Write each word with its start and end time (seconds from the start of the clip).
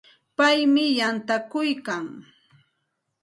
Paymi 0.37 0.85
yantakuykan. 0.99 2.05